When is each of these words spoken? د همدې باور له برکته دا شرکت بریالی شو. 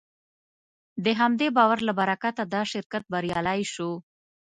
د 1.05 1.05
همدې 1.19 1.47
باور 1.57 1.79
له 1.87 1.93
برکته 1.99 2.41
دا 2.53 2.61
شرکت 2.71 3.03
بریالی 3.13 3.61
شو. 3.73 3.89